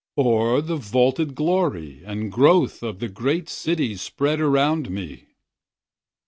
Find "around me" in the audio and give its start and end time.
4.41-5.25